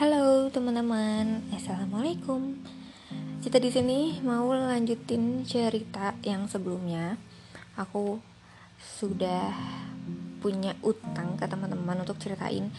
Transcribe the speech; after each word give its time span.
Halo 0.00 0.48
teman-teman, 0.48 1.44
assalamualaikum. 1.52 2.56
Kita 3.44 3.60
di 3.60 3.68
sini 3.68 4.16
mau 4.24 4.48
lanjutin 4.48 5.44
cerita 5.44 6.16
yang 6.24 6.48
sebelumnya. 6.48 7.20
Aku 7.76 8.16
sudah 8.80 9.52
punya 10.40 10.72
utang 10.80 11.36
ke 11.36 11.44
teman-teman 11.44 12.00
untuk 12.00 12.16
ceritain 12.16 12.72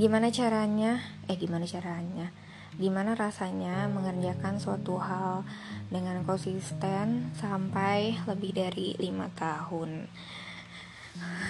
gimana 0.00 0.32
caranya, 0.32 0.96
eh 1.28 1.36
gimana 1.36 1.68
caranya, 1.68 2.32
gimana 2.80 3.12
rasanya 3.20 3.92
mengerjakan 3.92 4.56
suatu 4.56 4.96
hal 4.96 5.44
dengan 5.92 6.24
konsisten 6.24 7.36
sampai 7.36 8.16
lebih 8.24 8.56
dari 8.56 8.96
lima 8.96 9.28
tahun. 9.36 10.08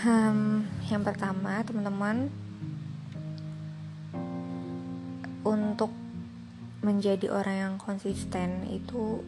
Hmm, 0.03 0.67
yang 0.91 1.07
pertama 1.07 1.63
teman-teman 1.63 2.27
untuk 5.43 5.91
menjadi 6.83 7.31
orang 7.31 7.57
yang 7.57 7.75
konsisten 7.79 8.67
itu 8.67 9.23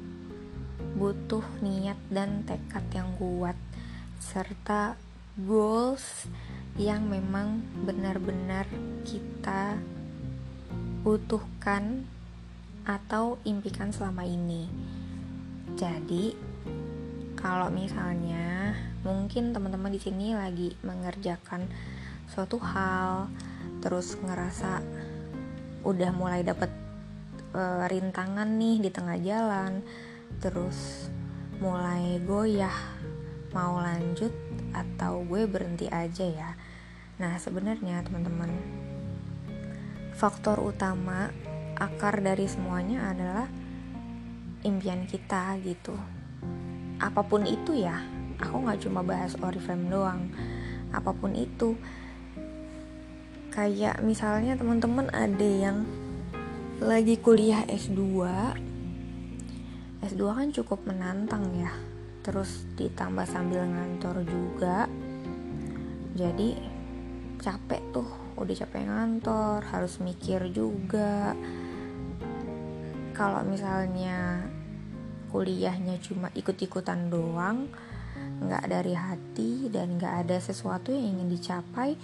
butuh 0.99 1.43
niat 1.63 1.99
dan 2.11 2.43
tekad 2.47 2.83
yang 2.95 3.11
kuat 3.19 3.55
serta 4.19 4.99
goals 5.39 6.27
yang 6.79 7.07
memang 7.07 7.63
benar-benar 7.87 8.67
kita 9.07 9.79
butuhkan 11.07 12.07
atau 12.87 13.39
impikan 13.47 13.91
selama 13.95 14.27
ini. 14.27 14.67
Jadi, 15.75 16.35
kalau 17.35 17.71
misalnya 17.71 18.75
mungkin 19.03 19.53
teman-teman 19.53 19.93
di 19.93 20.01
sini 20.01 20.33
lagi 20.33 20.75
mengerjakan 20.81 21.69
suatu 22.31 22.57
hal 22.57 23.29
terus 23.85 24.17
ngerasa 24.17 24.81
udah 25.85 26.11
mulai 26.17 26.41
dapet 26.41 26.73
uh, 27.55 27.85
rintangan 27.87 28.49
nih 28.59 28.83
di 28.83 28.91
tengah 28.91 29.21
jalan 29.21 29.85
terus 30.43 31.09
mulai 31.63 32.19
goyah 32.25 32.75
mau 33.55 33.79
lanjut 33.79 34.35
atau 34.75 35.23
gue 35.23 35.47
berhenti 35.47 35.87
aja 35.87 36.27
ya. 36.27 36.51
Nah 37.23 37.39
sebenarnya 37.39 38.03
teman-teman 38.03 38.51
faktor 40.19 40.59
utama 40.59 41.31
akar 41.79 42.19
dari 42.19 42.51
semuanya 42.51 43.15
adalah 43.15 43.47
impian 44.67 45.07
kita 45.07 45.55
gitu. 45.63 45.95
Apa 46.99 47.23
pun 47.23 47.47
itu 47.47 47.79
ya 47.79 48.03
aku 48.43 48.67
nggak 48.67 48.83
cuma 48.83 49.07
bahas 49.07 49.39
oriflame 49.39 49.87
doang. 49.87 50.35
Apa 50.91 51.15
pun 51.15 51.39
itu 51.39 51.79
kayak 53.55 54.03
misalnya 54.03 54.59
teman-teman 54.59 55.07
ada 55.15 55.47
yang 55.47 55.87
lagi 56.83 57.15
kuliah 57.23 57.63
S2 57.71 58.03
S2 60.03 60.23
kan 60.27 60.49
cukup 60.51 60.83
menantang 60.85 61.49
ya. 61.57 61.71
Terus 62.21 62.67
ditambah 62.77 63.25
sambil 63.25 63.65
ngantor 63.65 64.21
juga. 64.27 64.91
Jadi 66.19 66.59
capek 67.41 67.83
tuh 67.95 68.11
udah 68.37 68.55
capek 68.59 68.85
ngantor 68.85 69.65
harus 69.71 70.03
mikir 70.03 70.51
juga. 70.53 71.33
Kalau 73.15 73.47
misalnya 73.47 74.45
kuliahnya 75.33 76.03
cuma 76.03 76.29
ikut-ikutan 76.35 77.07
doang 77.07 77.71
nggak 78.45 78.67
dari 78.67 78.95
hati 78.99 79.71
dan 79.71 79.97
nggak 79.97 80.27
ada 80.27 80.37
sesuatu 80.43 80.91
yang 80.91 81.17
ingin 81.17 81.29
dicapai 81.33 81.95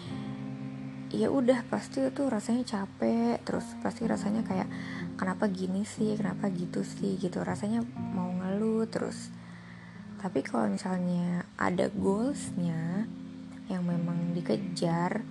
ya 1.10 1.26
udah 1.26 1.66
pasti 1.66 2.06
itu 2.06 2.22
rasanya 2.30 2.62
capek 2.62 3.42
terus 3.42 3.66
pasti 3.82 4.06
rasanya 4.06 4.46
kayak 4.46 4.70
kenapa 5.18 5.50
gini 5.50 5.82
sih? 5.82 6.14
Kenapa 6.14 6.48
gitu 6.48 6.86
sih? 6.86 7.18
Gitu. 7.18 7.42
Rasanya 7.42 7.82
mau 8.14 8.30
ngeluh 8.30 8.86
terus. 8.86 9.28
Tapi 10.22 10.40
kalau 10.46 10.70
misalnya 10.70 11.44
ada 11.58 11.90
goalsnya 11.90 13.04
yang 13.66 13.82
memang 13.86 14.32
dikejar 14.32 15.22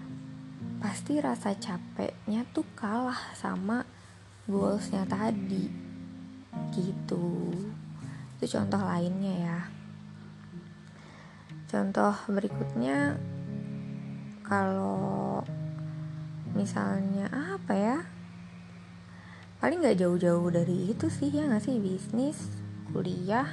pasti 0.79 1.19
rasa 1.19 1.56
capeknya 1.59 2.47
tuh 2.51 2.67
kalah 2.75 3.34
sama 3.34 3.88
goalsnya 4.46 5.07
tadi. 5.07 5.66
Gitu. 6.75 7.56
Itu 8.38 8.46
contoh 8.46 8.81
lainnya 8.84 9.35
ya. 9.40 9.59
Contoh 11.69 12.17
berikutnya 12.25 13.17
kalau 14.41 15.46
misalnya 16.53 17.29
apa 17.29 17.73
ya? 17.75 17.97
Paling 19.59 19.83
nggak 19.83 19.99
jauh-jauh 19.99 20.47
dari 20.49 20.95
itu 20.95 21.11
sih 21.11 21.29
ya 21.29 21.45
nggak 21.49 21.63
sih? 21.63 21.75
Bisnis 21.77 22.39
kuliah 22.89 23.45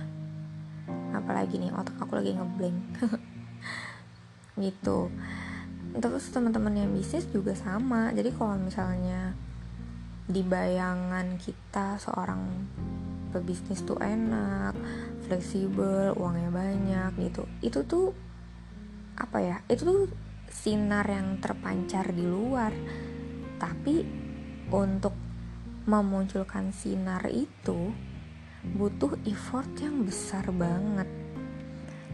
apalagi 1.12 1.58
nih 1.58 1.74
otak 1.74 1.98
aku 1.98 2.16
lagi 2.16 2.36
ngeblank. 2.36 2.80
Gitu. 4.62 5.12
Terus 5.96 6.24
teman-teman 6.32 6.76
yang 6.76 6.90
bisnis 6.92 7.28
juga 7.28 7.52
sama. 7.52 8.12
Jadi 8.12 8.32
kalau 8.32 8.56
misalnya 8.56 9.36
di 10.26 10.42
bayangan 10.42 11.38
kita 11.38 12.00
seorang 12.00 12.40
pebisnis 13.30 13.84
tuh 13.84 14.00
enak 14.00 14.72
fleksibel 15.28 16.16
uangnya 16.16 16.50
banyak 16.50 17.10
gitu. 17.28 17.44
Itu 17.60 17.84
tuh 17.84 18.16
apa 19.18 19.38
ya? 19.42 19.56
Itu 19.68 19.82
tuh 19.84 20.00
sinar 20.56 21.04
yang 21.12 21.36
terpancar 21.36 22.16
di 22.16 22.24
luar. 22.24 22.72
Tapi 23.60 24.00
untuk 24.72 25.12
memunculkan 25.84 26.72
sinar 26.72 27.28
itu 27.28 27.92
butuh 28.64 29.20
effort 29.28 29.68
yang 29.78 30.02
besar 30.02 30.48
banget. 30.50 31.06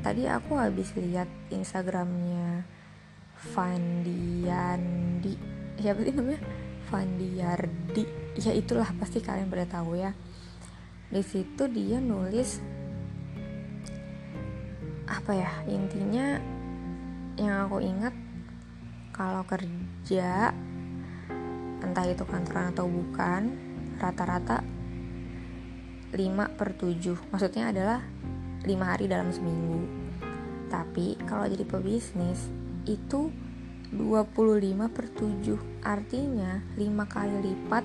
Tadi 0.02 0.26
aku 0.26 0.58
habis 0.58 0.90
lihat 0.98 1.30
instagramnya 1.54 2.66
Fandiandi. 3.42 5.34
Siapa 5.78 5.98
sih 6.02 6.14
namanya? 6.14 6.42
Fandiardi. 6.90 8.04
Ya 8.38 8.52
itulah 8.52 8.90
pasti 8.98 9.22
kalian 9.22 9.48
pada 9.48 9.66
tahu 9.66 9.96
ya. 9.96 10.12
Di 11.08 11.22
situ 11.22 11.70
dia 11.70 12.02
nulis 12.02 12.60
apa 15.12 15.36
ya 15.36 15.50
intinya 15.68 16.40
yang 17.36 17.68
aku 17.68 17.84
ingat 17.84 18.14
kalau 19.12 19.44
kerja 19.44 20.50
entah 21.84 22.06
itu 22.08 22.24
kantoran 22.24 22.72
atau 22.72 22.88
bukan 22.88 23.52
rata-rata 24.00 24.64
5 26.12 26.56
per 26.56 26.68
7 26.76 27.32
maksudnya 27.32 27.68
adalah 27.72 28.00
5 28.64 28.68
hari 28.80 29.06
dalam 29.06 29.28
seminggu. 29.28 29.84
Tapi 30.72 31.20
kalau 31.28 31.44
jadi 31.44 31.68
pebisnis 31.68 32.48
itu 32.88 33.28
25 33.92 34.88
per 34.88 35.06
7 35.12 35.84
artinya 35.84 36.64
5 36.80 37.12
kali 37.12 37.36
lipat 37.52 37.84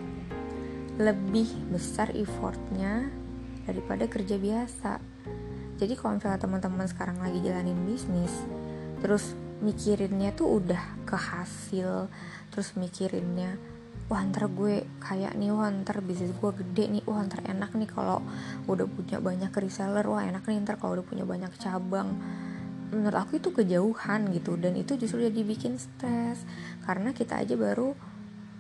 lebih 0.98 1.52
besar 1.70 2.10
effortnya 2.16 3.12
daripada 3.68 4.08
kerja 4.08 4.40
biasa. 4.40 5.04
Jadi 5.78 5.94
kalau 5.94 6.18
misalnya 6.18 6.42
teman-teman 6.42 6.88
sekarang 6.90 7.20
lagi 7.22 7.44
jalanin 7.44 7.78
bisnis 7.86 8.34
terus 8.98 9.38
mikirinnya 9.62 10.34
tuh 10.34 10.58
udah 10.58 10.97
ke 11.08 11.16
hasil 11.16 12.12
terus 12.52 12.76
mikirinnya 12.76 13.56
wah 14.08 14.24
ntar 14.24 14.48
gue 14.48 14.88
kayak 15.04 15.36
nih 15.36 15.52
wah 15.52 15.68
ntar 15.84 16.00
bisnis 16.00 16.32
gue 16.32 16.52
gede 16.64 17.00
nih 17.00 17.04
wah 17.04 17.20
ntar 17.28 17.44
enak 17.44 17.76
nih 17.76 17.88
kalau 17.92 18.24
udah 18.68 18.88
punya 18.88 19.20
banyak 19.20 19.52
reseller 19.52 20.04
wah 20.08 20.24
enak 20.24 20.48
nih 20.48 20.64
ntar 20.64 20.80
kalau 20.80 21.00
udah 21.00 21.08
punya 21.08 21.28
banyak 21.28 21.52
cabang. 21.60 22.16
Menurut 22.88 23.20
aku 23.20 23.44
itu 23.44 23.52
kejauhan 23.52 24.32
gitu 24.32 24.56
dan 24.56 24.80
itu 24.80 24.96
justru 24.96 25.28
jadi 25.28 25.44
bikin 25.44 25.76
stres 25.76 26.48
karena 26.88 27.12
kita 27.12 27.44
aja 27.44 27.60
baru 27.60 27.92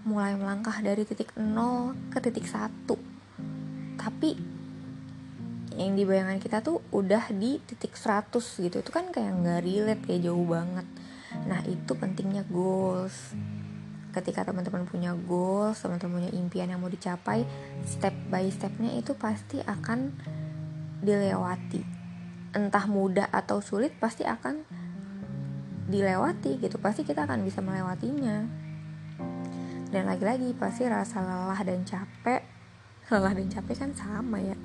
mulai 0.03 0.35
melangkah 0.35 0.75
dari 0.83 1.07
titik 1.07 1.31
nol 1.39 1.95
ke 2.11 2.19
titik 2.19 2.43
satu. 2.43 2.99
Tapi 3.95 4.35
yang 5.79 5.95
di 5.95 6.03
bayangan 6.03 6.43
kita 6.43 6.59
tuh 6.59 6.83
udah 6.91 7.31
di 7.31 7.61
titik 7.63 7.93
100 7.93 8.33
gitu 8.35 8.81
itu 8.81 8.91
kan 8.91 9.13
kayak 9.13 9.31
nggak 9.45 9.61
relate 9.61 10.01
kayak 10.09 10.25
jauh 10.25 10.43
banget 10.43 10.89
nah 11.47 11.59
itu 11.67 11.91
pentingnya 11.93 12.47
goals. 12.47 13.35
Ketika 14.15 14.47
teman-teman 14.47 14.87
punya 14.89 15.13
goals 15.13 15.83
teman-teman 15.83 16.23
punya 16.23 16.31
impian 16.33 16.71
yang 16.71 16.81
mau 16.81 16.89
dicapai 16.89 17.45
step 17.85 18.15
by 18.31 18.49
stepnya 18.49 18.95
itu 18.97 19.13
pasti 19.13 19.61
akan 19.61 20.15
dilewati. 21.03 21.83
Entah 22.55 22.85
mudah 22.89 23.29
atau 23.29 23.61
sulit 23.61 23.93
pasti 23.99 24.25
akan 24.25 24.65
dilewati 25.91 26.57
gitu. 26.57 26.79
Pasti 26.81 27.05
kita 27.05 27.29
akan 27.29 27.45
bisa 27.45 27.61
melewatinya. 27.61 28.47
Dan 29.87 30.03
lagi-lagi 30.03 30.51
pasti 30.57 30.83
rasa 30.83 31.23
lelah 31.23 31.61
dan 31.63 31.87
capek 31.87 32.43
lelah 33.13 33.33
dan 33.35 33.47
capek 33.47 33.75
kan 33.85 33.91
sama 33.93 34.41
ya. 34.41 34.57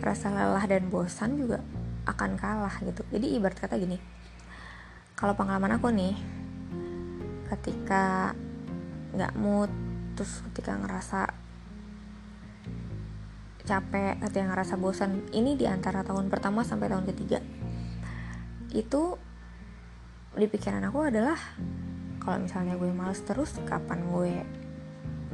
Rasa 0.00 0.32
lelah 0.32 0.64
dan 0.64 0.88
bosan 0.88 1.36
juga 1.36 1.60
akan 2.08 2.40
kalah 2.40 2.80
gitu. 2.80 3.04
Jadi 3.12 3.36
ibarat 3.36 3.60
kata 3.60 3.76
gini 3.76 4.19
kalau 5.20 5.36
pengalaman 5.36 5.76
aku 5.76 5.92
nih 5.92 6.16
ketika 7.52 8.32
nggak 9.12 9.36
mood 9.36 9.68
terus 10.16 10.40
ketika 10.50 10.80
ngerasa 10.80 11.28
capek 13.68 14.16
yang 14.32 14.50
ngerasa 14.50 14.80
bosan 14.80 15.28
ini 15.36 15.54
di 15.54 15.68
antara 15.68 16.00
tahun 16.00 16.32
pertama 16.32 16.64
sampai 16.64 16.88
tahun 16.88 17.04
ketiga 17.12 17.44
itu 18.72 19.20
di 20.34 20.46
pikiran 20.48 20.88
aku 20.88 21.12
adalah 21.12 21.36
kalau 22.24 22.40
misalnya 22.40 22.80
gue 22.80 22.88
males 22.88 23.20
terus 23.20 23.60
kapan 23.68 24.00
gue 24.08 24.32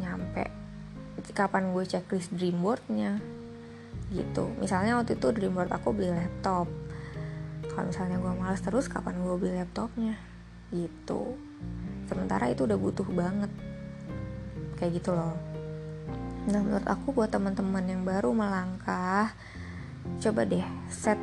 nyampe 0.03 0.67
kapan 1.37 1.75
gue 1.75 1.85
checklist 1.85 2.33
dreamboardnya 2.33 3.19
gitu. 4.15 4.55
Misalnya 4.63 4.97
waktu 5.03 5.19
itu 5.19 5.27
dreamboard 5.35 5.75
aku 5.75 5.91
beli 5.91 6.15
laptop 6.15 6.71
kalau 7.77 7.93
misalnya 7.93 8.17
gue 8.17 8.33
males 8.33 8.65
terus 8.65 8.89
kapan 8.89 9.21
gue 9.21 9.37
beli 9.37 9.53
laptopnya? 9.61 10.17
Gitu. 10.73 11.37
Sementara 12.09 12.49
itu 12.49 12.65
udah 12.65 12.81
butuh 12.81 13.05
banget. 13.13 13.53
Kayak 14.81 15.05
gitu 15.05 15.13
loh. 15.13 15.37
Nah 16.49 16.61
menurut 16.65 16.89
aku 16.89 17.13
buat 17.13 17.29
teman-teman 17.29 17.85
yang 17.85 18.03
baru 18.07 18.33
melangkah 18.33 19.35
Coba 20.23 20.47
deh 20.47 20.63
set 20.87 21.19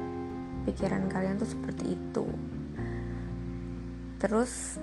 pikiran 0.68 1.08
kalian 1.08 1.40
tuh 1.40 1.48
seperti 1.48 1.96
itu. 1.96 2.28
Terus 4.20 4.78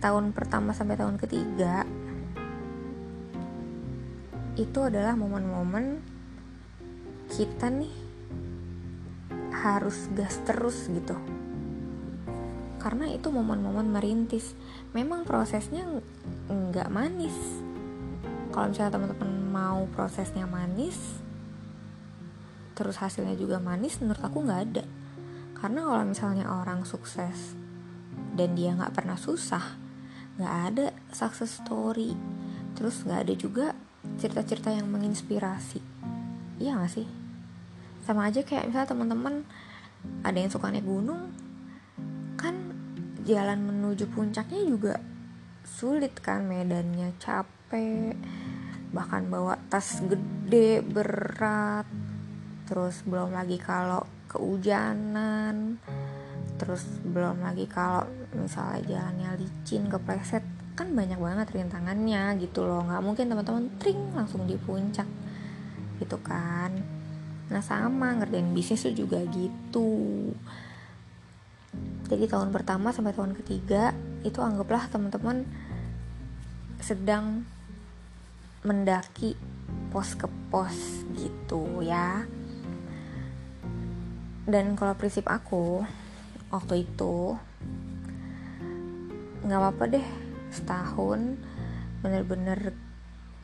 tahun 0.00 0.32
pertama 0.32 0.72
sampai 0.72 0.98
tahun 0.98 1.18
ketiga 1.18 1.86
Itu 4.56 4.88
adalah 4.88 5.14
momen-momen 5.18 6.00
kita 7.26 7.68
nih 7.68 8.05
harus 9.56 10.12
gas 10.12 10.36
terus 10.44 10.88
gitu. 10.92 11.16
Karena 12.76 13.08
itu 13.10 13.32
momen-momen 13.32 13.88
merintis. 13.88 14.52
Memang 14.92 15.24
prosesnya 15.24 15.88
nggak 16.46 16.92
manis. 16.92 17.34
Kalau 18.52 18.72
misalnya 18.72 18.92
teman-teman 18.94 19.32
mau 19.52 19.80
prosesnya 19.92 20.44
manis 20.44 21.24
terus 22.76 23.00
hasilnya 23.00 23.40
juga 23.40 23.56
manis 23.56 23.96
menurut 24.04 24.20
aku 24.20 24.44
nggak 24.44 24.62
ada. 24.68 24.84
Karena 25.56 25.80
kalau 25.88 26.04
misalnya 26.04 26.44
orang 26.44 26.84
sukses 26.84 27.56
dan 28.36 28.52
dia 28.52 28.76
nggak 28.76 28.92
pernah 28.92 29.16
susah 29.16 29.80
nggak 30.36 30.54
ada 30.72 30.86
success 31.08 31.64
story. 31.64 32.12
Terus 32.76 33.00
nggak 33.08 33.20
ada 33.24 33.34
juga 33.34 33.66
cerita-cerita 34.20 34.68
yang 34.68 34.92
menginspirasi. 34.92 35.80
Iya 36.60 36.76
gak 36.80 36.92
sih 36.92 37.25
sama 38.06 38.30
aja 38.30 38.46
kayak 38.46 38.70
misalnya 38.70 38.94
teman-teman 38.94 39.42
ada 40.22 40.38
yang 40.38 40.46
suka 40.46 40.70
naik 40.70 40.86
gunung 40.86 41.34
kan 42.38 42.54
jalan 43.26 43.58
menuju 43.66 44.06
puncaknya 44.14 44.62
juga 44.62 44.94
sulit 45.66 46.14
kan 46.22 46.46
medannya 46.46 47.10
capek 47.18 48.14
bahkan 48.94 49.26
bawa 49.26 49.58
tas 49.66 49.98
gede 50.06 50.86
berat 50.86 51.90
terus 52.70 53.02
belum 53.02 53.34
lagi 53.34 53.58
kalau 53.58 54.06
keujanan 54.30 55.82
terus 56.62 56.86
belum 57.02 57.42
lagi 57.42 57.66
kalau 57.66 58.06
misalnya 58.38 58.86
jalannya 58.86 59.42
licin 59.42 59.90
kepleset 59.90 60.46
kan 60.76 60.92
banyak 60.92 61.16
banget 61.16 61.56
rintangannya 61.56 62.36
gitu 62.36 62.60
loh. 62.60 62.84
Nggak 62.84 63.00
mungkin 63.00 63.32
teman-teman 63.32 63.64
tring 63.80 64.12
langsung 64.12 64.44
di 64.44 64.60
puncak 64.60 65.08
gitu 65.96 66.20
kan 66.20 66.95
nah 67.46 67.62
sama 67.62 68.16
ngerjain 68.18 68.50
bisnis 68.50 68.82
tuh 68.82 68.94
juga 68.94 69.22
gitu. 69.30 70.32
Jadi 72.06 72.24
tahun 72.30 72.54
pertama 72.54 72.94
sampai 72.94 73.14
tahun 73.14 73.34
ketiga 73.42 73.94
itu 74.22 74.38
anggaplah 74.38 74.86
teman-teman 74.90 75.46
sedang 76.78 77.42
mendaki 78.62 79.34
pos 79.90 80.14
ke 80.14 80.26
pos 80.50 81.02
gitu 81.18 81.82
ya. 81.82 82.26
Dan 84.46 84.78
kalau 84.78 84.94
prinsip 84.94 85.26
aku 85.26 85.82
waktu 86.54 86.86
itu 86.86 87.34
nggak 89.46 89.58
apa-apa 89.62 89.84
deh 89.98 90.06
setahun 90.50 91.38
bener-bener 92.02 92.74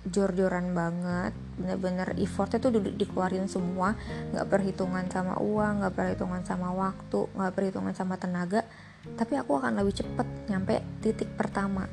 jor-joran 0.07 0.75
banget 0.75 1.35
bener-bener 1.59 2.17
effortnya 2.17 2.59
tuh 2.59 2.73
di 2.79 2.95
dikeluarin 2.97 3.47
semua. 3.47 3.95
Nggak 4.33 4.47
perhitungan 4.49 5.05
sama 5.09 5.39
uang 5.39 5.85
nggak 5.85 5.95
perhitungan 5.95 6.43
sama 6.45 6.73
waktu 6.73 7.21
nggak 7.33 7.53
perhitungan 7.53 7.95
sama 7.95 8.15
tenaga. 8.17 8.65
Tapi 9.03 9.35
aku 9.37 9.59
akan 9.59 9.83
lebih 9.83 10.03
cepet 10.03 10.29
nyampe 10.49 10.81
titik 11.03 11.31
pertama. 11.35 11.89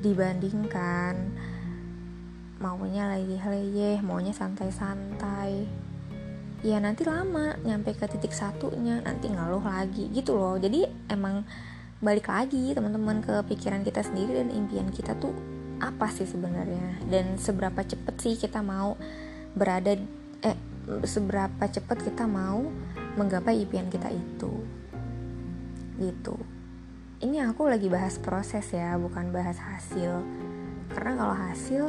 Dibandingkan 0.00 1.14
maunya 2.56 3.12
leyeh-leyeh 3.12 4.00
maunya 4.00 4.32
santai-santai. 4.32 5.68
Ya 6.64 6.80
nanti 6.80 7.04
lama 7.04 7.54
nyampe 7.62 7.92
ke 7.94 8.08
titik 8.08 8.32
satunya 8.32 9.04
nanti 9.04 9.28
ngeluh 9.28 9.60
lagi 9.60 10.08
gitu 10.10 10.34
loh. 10.34 10.56
Jadi 10.56 10.88
emang 11.12 11.44
balik 12.00 12.28
lagi 12.28 12.76
teman-teman 12.76 13.24
ke 13.24 13.44
pikiran 13.48 13.80
kita 13.80 14.04
sendiri 14.04 14.40
dan 14.40 14.52
impian 14.52 14.88
kita 14.92 15.16
tuh 15.16 15.32
apa 15.80 16.08
sih 16.12 16.24
sebenarnya? 16.24 17.00
Dan 17.06 17.36
seberapa 17.36 17.84
cepet 17.84 18.14
sih 18.20 18.34
kita 18.36 18.64
mau 18.64 18.96
berada 19.56 19.96
eh 20.44 20.58
seberapa 21.04 21.64
cepet 21.66 22.12
kita 22.12 22.24
mau 22.28 22.64
menggapai 23.16 23.64
impian 23.64 23.88
kita 23.88 24.12
itu? 24.12 24.52
Gitu. 25.96 26.36
Ini 27.24 27.48
aku 27.48 27.68
lagi 27.68 27.88
bahas 27.88 28.20
proses 28.20 28.68
ya 28.72 28.96
bukan 29.00 29.32
bahas 29.32 29.56
hasil. 29.56 30.20
Karena 30.92 31.12
kalau 31.16 31.36
hasil 31.36 31.84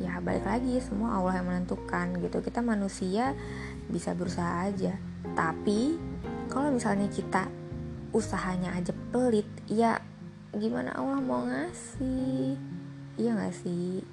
ya 0.00 0.20
balik 0.20 0.44
lagi 0.44 0.80
semua 0.80 1.20
Allah 1.20 1.40
yang 1.40 1.48
menentukan 1.48 2.16
gitu. 2.20 2.40
Kita 2.40 2.64
manusia 2.64 3.36
bisa 3.88 4.16
berusaha 4.16 4.68
aja. 4.68 4.96
Tapi 5.36 6.00
kalau 6.48 6.72
misalnya 6.72 7.08
kita 7.12 7.48
usahanya 8.16 8.72
aja 8.72 8.96
pelit 9.12 9.44
ya 9.68 10.00
gimana 10.56 10.96
Allah 10.96 11.20
mau 11.20 11.44
ngasih 11.44 12.56
iya 13.16 13.36
gak 13.36 13.56
sih? 13.56 14.04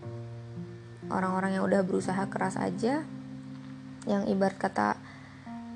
Orang-orang 1.12 1.60
yang 1.60 1.64
udah 1.68 1.84
berusaha 1.84 2.24
keras 2.32 2.56
aja 2.56 3.04
yang 4.04 4.28
ibarat 4.28 4.60
kata 4.60 5.00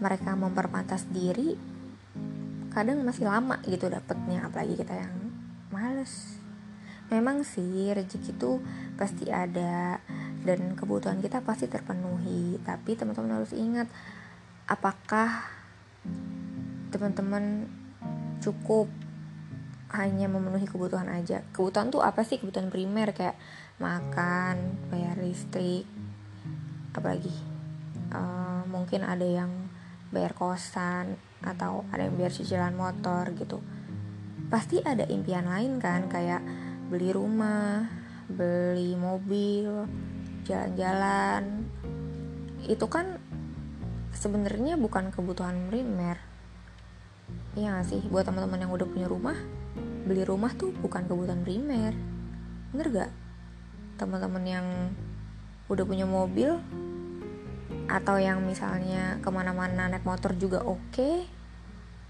mereka 0.04 0.36
memperpantas 0.36 1.08
diri 1.08 1.56
kadang 2.76 3.02
masih 3.02 3.26
lama 3.26 3.58
gitu 3.66 3.90
dapetnya 3.90 4.46
apalagi 4.46 4.78
kita 4.78 4.94
yang 4.94 5.14
males. 5.74 6.38
Memang 7.08 7.42
sih 7.48 7.90
rezeki 7.96 8.36
itu 8.36 8.60
pasti 9.00 9.32
ada 9.32 9.98
dan 10.44 10.76
kebutuhan 10.76 11.24
kita 11.24 11.42
pasti 11.42 11.66
terpenuhi. 11.72 12.60
Tapi 12.62 12.94
teman-teman 12.94 13.42
harus 13.42 13.56
ingat 13.56 13.88
apakah 14.68 15.48
teman-teman 16.92 17.66
cukup 18.44 18.92
hanya 19.96 20.28
memenuhi 20.28 20.68
kebutuhan 20.68 21.08
aja. 21.08 21.44
Kebutuhan 21.56 21.88
tuh 21.94 22.04
apa 22.04 22.24
sih? 22.28 22.40
Kebutuhan 22.42 22.68
primer 22.68 23.16
kayak 23.16 23.40
makan 23.78 24.80
bayar 24.90 25.22
listrik 25.22 25.86
apalagi 26.98 27.30
uh, 28.10 28.66
mungkin 28.66 29.06
ada 29.06 29.22
yang 29.22 29.70
bayar 30.10 30.34
kosan 30.34 31.14
atau 31.46 31.86
ada 31.94 32.10
yang 32.10 32.18
bayar 32.18 32.34
cicilan 32.34 32.74
motor 32.74 33.30
gitu. 33.38 33.62
Pasti 34.50 34.82
ada 34.82 35.06
impian 35.06 35.46
lain 35.46 35.78
kan 35.78 36.10
kayak 36.10 36.42
beli 36.90 37.14
rumah 37.14 37.86
beli 38.28 38.98
mobil 38.98 39.86
jalan-jalan. 40.48 41.70
Itu 42.66 42.90
kan 42.90 43.22
sebenarnya 44.16 44.76
bukan 44.82 45.14
kebutuhan 45.14 45.70
primer. 45.70 46.18
Iya 47.54 47.78
gak 47.78 47.88
sih? 47.92 48.02
Buat 48.10 48.32
teman-teman 48.32 48.66
yang 48.66 48.72
udah 48.74 48.88
punya 48.88 49.06
rumah 49.06 49.38
beli 50.08 50.24
rumah 50.24 50.56
tuh 50.56 50.72
bukan 50.72 51.04
kebutuhan 51.06 51.44
primer. 51.44 51.92
Bener 52.72 52.88
gak? 52.90 53.12
Teman-teman 54.00 54.44
yang 54.48 54.68
udah 55.68 55.84
punya 55.84 56.08
mobil 56.08 56.56
atau 57.92 58.16
yang 58.20 58.44
misalnya 58.44 59.20
ke 59.20 59.30
mana-mana 59.32 59.92
naik 59.92 60.04
motor 60.04 60.36
juga 60.36 60.60
oke 60.64 60.80
okay, 60.92 61.24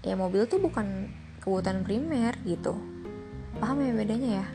ya 0.02 0.14
mobil 0.18 0.46
tuh 0.46 0.62
bukan 0.62 1.10
kebutuhan 1.42 1.82
primer 1.82 2.38
gitu. 2.46 2.78
Paham 3.58 3.82
ya 3.82 3.92
bedanya 3.94 4.30
ya? 4.42 4.46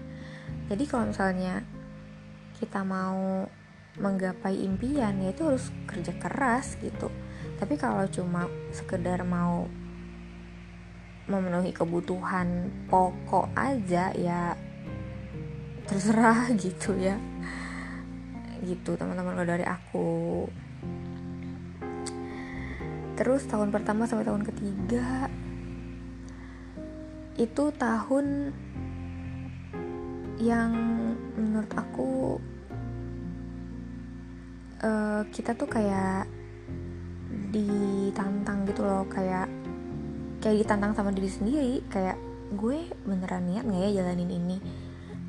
Jadi 0.71 0.83
kalau 0.87 1.11
misalnya 1.11 1.63
kita 2.55 2.87
mau 2.87 3.47
menggapai 3.99 4.57
impian 4.63 5.19
ya 5.21 5.29
itu 5.35 5.43
harus 5.43 5.69
kerja 5.85 6.15
keras 6.15 6.79
gitu. 6.79 7.11
Tapi 7.59 7.75
kalau 7.75 8.07
cuma 8.07 8.47
sekedar 8.71 9.21
mau 9.27 9.67
memenuhi 11.27 11.71
kebutuhan 11.71 12.67
pokok 12.91 13.47
aja 13.55 14.11
ya 14.11 14.55
terserah 15.87 16.51
gitu 16.63 16.95
ya. 16.99 17.15
Gitu 18.63 18.95
teman-teman 18.95 19.35
kalau 19.35 19.47
dari 19.47 19.65
aku. 19.67 20.11
Terus 23.13 23.45
tahun 23.45 23.69
pertama 23.69 24.09
sampai 24.09 24.25
tahun 24.25 24.43
ketiga 24.47 25.29
itu 27.33 27.73
tahun 27.73 28.53
yang 30.37 30.71
menurut 31.33 31.71
aku 31.73 32.37
uh, 34.85 35.21
kita 35.33 35.57
tuh 35.57 35.65
kayak 35.65 36.29
ditantang 37.53 38.65
gitu 38.69 38.85
loh 38.85 39.05
kayak 39.09 39.49
kayak 40.43 40.67
ditantang 40.67 40.91
sama 40.91 41.15
diri 41.15 41.31
sendiri. 41.31 41.79
Kayak 41.87 42.19
gue 42.51 42.91
beneran 43.07 43.47
niat 43.47 43.63
nggak 43.63 43.81
ya 43.87 43.89
jalanin 44.03 44.27
ini? 44.27 44.57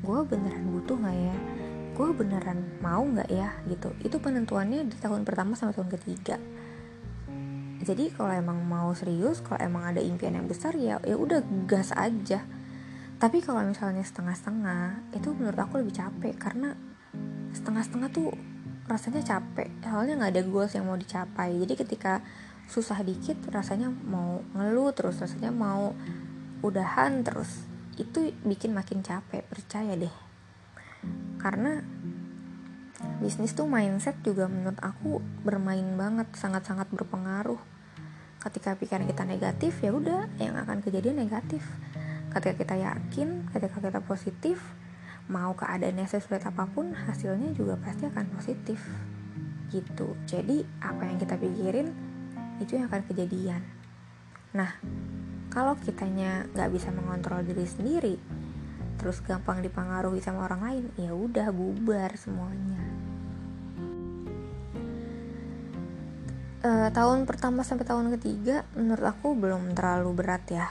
Gue 0.03 0.27
beneran 0.27 0.67
butuh 0.75 0.99
nggak 0.99 1.15
ya? 1.15 1.35
Gue 1.95 2.11
beneran 2.11 2.59
mau 2.83 3.07
nggak 3.07 3.31
ya? 3.31 3.55
Gitu. 3.71 3.95
Itu 4.03 4.19
penentuannya 4.19 4.91
di 4.91 4.97
tahun 4.99 5.23
pertama 5.23 5.55
sampai 5.55 5.79
tahun 5.79 5.95
ketiga. 5.95 6.35
Jadi 7.85 8.11
kalau 8.11 8.33
emang 8.35 8.59
mau 8.65 8.91
serius 8.97 9.39
kalau 9.39 9.61
emang 9.61 9.93
ada 9.95 10.01
impian 10.03 10.33
yang 10.33 10.49
besar 10.49 10.73
ya 10.75 10.99
ya 10.99 11.15
udah 11.15 11.39
gas 11.63 11.95
aja. 11.95 12.43
Tapi 13.15 13.39
kalau 13.39 13.63
misalnya 13.63 14.03
setengah-setengah 14.03 15.15
itu 15.15 15.31
menurut 15.31 15.55
aku 15.55 15.79
lebih 15.79 15.95
capek. 15.95 16.35
Karena 16.35 16.75
setengah-setengah 17.55 18.09
tuh 18.11 18.35
rasanya 18.91 19.23
capek. 19.23 19.71
Soalnya 19.81 20.19
nggak 20.19 20.33
ada 20.35 20.43
goals 20.43 20.75
yang 20.75 20.85
mau 20.85 20.99
dicapai. 20.99 21.55
Jadi 21.63 21.73
ketika 21.79 22.19
susah 22.65 23.01
dikit 23.05 23.37
rasanya 23.53 23.93
mau 23.93 24.41
ngeluh 24.57 24.91
terus 24.91 25.21
rasanya 25.21 25.53
mau 25.53 25.93
udahan 26.65 27.21
terus 27.21 27.65
itu 27.95 28.35
bikin 28.43 28.75
makin 28.75 28.99
capek 29.05 29.45
percaya 29.47 29.95
deh. 29.95 30.11
Karena 31.39 31.79
bisnis 33.21 33.55
tuh 33.55 33.69
mindset 33.69 34.17
juga 34.25 34.49
menurut 34.49 34.79
aku 34.81 35.21
bermain 35.45 35.85
banget 35.95 36.27
sangat-sangat 36.35 36.89
berpengaruh. 36.91 37.59
Ketika 38.41 38.77
pikiran 38.77 39.07
kita 39.09 39.23
negatif 39.25 39.73
ya 39.81 39.93
udah 39.95 40.29
yang 40.41 40.59
akan 40.59 40.83
kejadian 40.83 41.21
negatif. 41.21 41.63
Ketika 42.33 42.53
kita 42.59 42.75
yakin 42.75 43.47
ketika 43.53 43.79
kita 43.79 43.99
positif 44.03 44.59
mau 45.25 45.57
keadaannya 45.57 46.05
sesulit 46.05 46.45
apa 46.45 46.69
pun 46.69 46.93
hasilnya 46.93 47.55
juga 47.55 47.79
pasti 47.79 48.05
akan 48.09 48.25
positif. 48.35 48.83
Gitu. 49.71 50.07
Jadi 50.27 50.61
apa 50.83 51.07
yang 51.07 51.17
kita 51.17 51.39
pikirin 51.39 52.04
itu 52.59 52.79
yang 52.79 52.87
akan 52.87 53.03
kejadian. 53.07 53.61
Nah 54.55 54.71
kalau 55.51 55.79
kitanya 55.79 56.47
nggak 56.51 56.71
bisa 56.71 56.91
mengontrol 56.91 57.43
diri 57.43 57.63
sendiri 57.63 58.15
terus 58.95 59.21
gampang 59.21 59.59
dipengaruhi 59.61 60.23
sama 60.23 60.47
orang 60.47 60.61
lain 60.63 60.85
ya 60.97 61.11
udah 61.11 61.51
bubar 61.51 62.15
semuanya. 62.15 62.81
Uh, 66.65 66.89
tahun 66.89 67.29
pertama 67.29 67.61
sampai 67.61 67.85
tahun 67.85 68.09
ketiga 68.17 68.65
menurut 68.73 69.05
aku 69.05 69.37
belum 69.37 69.77
terlalu 69.77 70.09
berat 70.17 70.43
ya. 70.49 70.67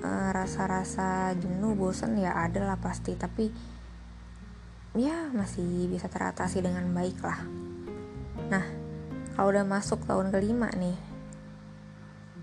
Eh, 0.00 0.30
rasa-rasa 0.32 1.36
uh, 1.36 1.36
jenuh 1.36 1.76
bosan 1.76 2.16
ya 2.16 2.32
ada 2.32 2.64
lah 2.64 2.80
pasti 2.80 3.12
tapi 3.20 3.52
ya 4.96 5.28
masih 5.36 5.92
bisa 5.92 6.08
teratasi 6.08 6.64
dengan 6.64 6.88
baik 6.96 7.20
lah. 7.20 7.44
Nah 8.48 8.79
kalau 9.40 9.56
udah 9.56 9.64
masuk 9.64 10.04
tahun 10.04 10.28
kelima 10.36 10.68
nih 10.76 10.92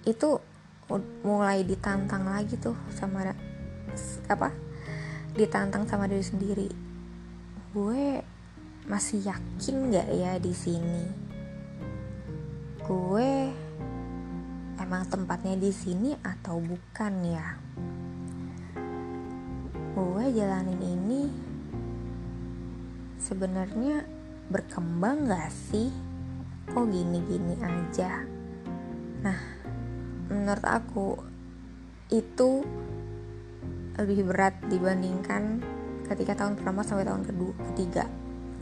itu 0.10 0.42
mulai 1.22 1.62
ditantang 1.62 2.26
lagi 2.26 2.58
tuh 2.58 2.74
sama 2.90 3.38
apa? 4.26 4.50
Ditantang 5.38 5.86
sama 5.86 6.10
diri 6.10 6.26
sendiri. 6.26 6.70
Gue 7.70 8.26
masih 8.90 9.30
yakin 9.30 9.94
gak 9.94 10.10
ya 10.10 10.42
di 10.42 10.50
sini? 10.58 11.06
Gue 12.82 13.54
emang 14.82 15.06
tempatnya 15.06 15.54
di 15.54 15.70
sini 15.70 16.18
atau 16.18 16.58
bukan 16.58 17.14
ya? 17.22 17.48
Gue 19.94 20.34
jalanin 20.34 20.82
ini 20.82 21.22
sebenarnya 23.22 24.02
berkembang 24.50 25.30
gak 25.30 25.54
sih 25.54 26.07
kok 26.68 26.86
gini-gini 26.88 27.56
aja. 27.64 28.24
Nah 29.24 29.40
menurut 30.28 30.66
aku 30.68 31.08
itu 32.12 32.64
lebih 33.98 34.30
berat 34.30 34.56
dibandingkan 34.70 35.64
ketika 36.08 36.46
tahun 36.46 36.56
pertama 36.56 36.86
sampai 36.86 37.08
tahun 37.08 37.26
kedua 37.26 37.54
ketiga. 37.74 38.06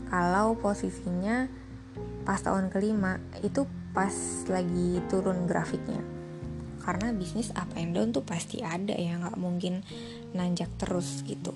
Kalau 0.06 0.54
posisinya 0.58 1.50
pas 2.26 2.42
tahun 2.42 2.70
kelima 2.70 3.22
itu 3.42 3.66
pas 3.94 4.12
lagi 4.50 5.02
turun 5.06 5.46
grafiknya. 5.46 6.02
Karena 6.82 7.10
bisnis 7.10 7.50
up 7.54 7.70
and 7.74 7.98
down 7.98 8.14
tuh 8.14 8.22
pasti 8.22 8.62
ada 8.62 8.94
ya 8.94 9.18
nggak 9.18 9.38
mungkin 9.38 9.82
nanjak 10.34 10.70
terus 10.78 11.26
gitu. 11.26 11.54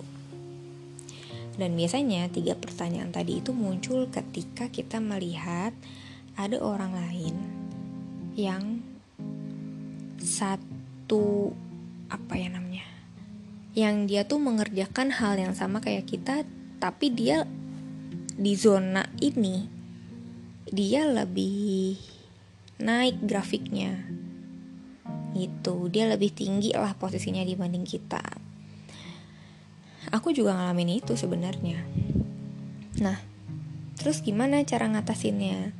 Dan 1.54 1.76
biasanya 1.76 2.30
tiga 2.30 2.56
pertanyaan 2.56 3.12
tadi 3.12 3.42
itu 3.42 3.52
muncul 3.52 4.08
ketika 4.08 4.72
kita 4.72 4.98
melihat 5.02 5.74
ada 6.38 6.58
orang 6.62 6.92
lain 6.94 7.34
yang 8.38 8.82
satu 10.20 11.50
apa 12.10 12.34
ya 12.38 12.50
namanya 12.50 12.86
yang 13.74 14.10
dia 14.10 14.26
tuh 14.26 14.42
mengerjakan 14.42 15.14
hal 15.14 15.38
yang 15.38 15.54
sama 15.54 15.78
kayak 15.78 16.10
kita 16.10 16.42
tapi 16.82 17.12
dia 17.12 17.46
di 18.40 18.56
zona 18.56 19.04
ini. 19.20 19.68
Dia 20.70 21.04
lebih 21.04 22.00
naik 22.80 23.20
grafiknya. 23.20 24.00
Gitu 25.36 25.92
dia 25.92 26.08
lebih 26.08 26.32
tinggi 26.32 26.72
lah 26.72 26.96
posisinya 26.96 27.44
dibanding 27.44 27.84
kita. 27.84 28.24
Aku 30.10 30.32
juga 30.32 30.56
ngalamin 30.56 31.04
itu 31.04 31.14
sebenarnya. 31.14 31.84
Nah 33.04 33.20
terus 34.00 34.24
gimana 34.24 34.64
cara 34.64 34.88
ngatasinnya 34.88 35.76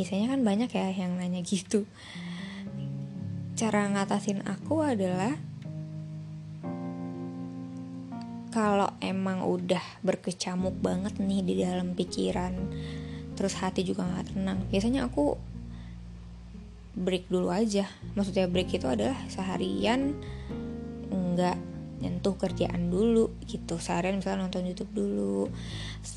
biasanya 0.00 0.32
kan 0.32 0.40
banyak 0.40 0.72
ya 0.72 0.88
yang 0.96 1.20
nanya 1.20 1.44
gitu. 1.44 1.84
Cara 3.52 3.84
ngatasin 3.84 4.40
aku 4.48 4.80
adalah 4.80 5.36
kalau 8.48 8.88
emang 9.04 9.44
udah 9.44 10.00
berkecamuk 10.00 10.72
banget 10.80 11.20
nih 11.20 11.44
di 11.44 11.54
dalam 11.60 11.92
pikiran 11.92 12.56
terus 13.36 13.60
hati 13.60 13.84
juga 13.84 14.08
nggak 14.08 14.32
tenang 14.32 14.58
biasanya 14.72 15.04
aku 15.04 15.36
break 16.96 17.28
dulu 17.28 17.52
aja. 17.52 17.84
Maksudnya 18.16 18.48
break 18.48 18.80
itu 18.80 18.88
adalah 18.88 19.20
seharian 19.28 20.16
nggak 21.12 21.60
nyentuh 22.00 22.40
kerjaan 22.40 22.88
dulu 22.88 23.36
gitu. 23.44 23.76
Seharian 23.76 24.16
misalnya 24.16 24.48
nonton 24.48 24.64
YouTube 24.64 24.96
dulu. 24.96 25.52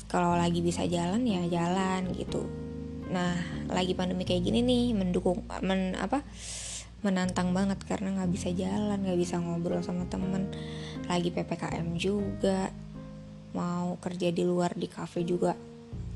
Kalau 0.08 0.32
lagi 0.32 0.64
bisa 0.64 0.88
jalan 0.88 1.20
ya 1.28 1.44
jalan 1.52 2.08
gitu 2.16 2.63
nah 3.12 3.36
lagi 3.68 3.92
pandemi 3.92 4.24
kayak 4.24 4.48
gini 4.48 4.64
nih 4.64 4.96
mendukung 4.96 5.44
men 5.60 5.92
apa 6.00 6.24
menantang 7.04 7.52
banget 7.52 7.76
karena 7.84 8.16
nggak 8.16 8.32
bisa 8.32 8.48
jalan 8.56 8.96
nggak 8.96 9.20
bisa 9.20 9.36
ngobrol 9.36 9.84
sama 9.84 10.08
temen. 10.08 10.48
Lagi 11.04 11.28
ppkm 11.28 12.00
juga 12.00 12.72
mau 13.52 14.00
kerja 14.00 14.32
di 14.32 14.42
luar 14.42 14.72
di 14.72 14.88
cafe 14.88 15.20
juga 15.22 15.52